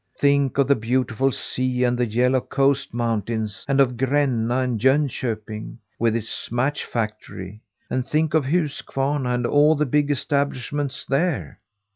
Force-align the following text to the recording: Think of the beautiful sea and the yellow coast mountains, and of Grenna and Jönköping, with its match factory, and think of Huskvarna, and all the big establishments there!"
Think 0.17 0.57
of 0.57 0.67
the 0.67 0.73
beautiful 0.73 1.31
sea 1.31 1.83
and 1.83 1.95
the 1.95 2.07
yellow 2.07 2.41
coast 2.41 2.91
mountains, 2.91 3.63
and 3.67 3.79
of 3.79 3.97
Grenna 3.97 4.63
and 4.63 4.79
Jönköping, 4.79 5.77
with 5.99 6.15
its 6.15 6.51
match 6.51 6.85
factory, 6.85 7.61
and 7.87 8.03
think 8.03 8.33
of 8.33 8.45
Huskvarna, 8.45 9.31
and 9.35 9.45
all 9.45 9.75
the 9.75 9.85
big 9.85 10.09
establishments 10.09 11.05
there!" 11.05 11.59